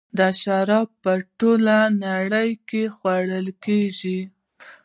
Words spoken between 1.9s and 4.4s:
نړۍ کې خوړل کیږي.